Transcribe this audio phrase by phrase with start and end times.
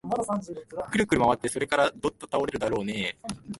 [0.91, 3.35] くるくるまわって、それからどたっと倒れるだろうねえ